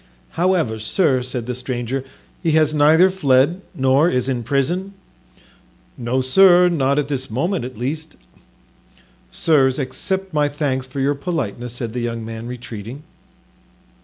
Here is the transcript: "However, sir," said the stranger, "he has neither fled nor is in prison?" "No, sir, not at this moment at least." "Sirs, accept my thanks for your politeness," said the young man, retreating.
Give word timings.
"However, 0.31 0.79
sir," 0.79 1.21
said 1.21 1.45
the 1.45 1.53
stranger, 1.53 2.03
"he 2.41 2.53
has 2.53 2.73
neither 2.73 3.11
fled 3.11 3.61
nor 3.75 4.09
is 4.09 4.27
in 4.27 4.41
prison?" 4.41 4.95
"No, 5.95 6.21
sir, 6.21 6.69
not 6.69 6.97
at 6.97 7.07
this 7.07 7.29
moment 7.29 7.65
at 7.65 7.77
least." 7.77 8.15
"Sirs, 9.29 9.77
accept 9.77 10.33
my 10.33 10.49
thanks 10.49 10.87
for 10.87 10.99
your 10.99 11.13
politeness," 11.13 11.73
said 11.73 11.93
the 11.93 11.99
young 12.01 12.25
man, 12.25 12.47
retreating. 12.47 13.03